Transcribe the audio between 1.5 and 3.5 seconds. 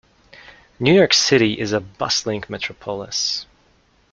is a bustling metropolis.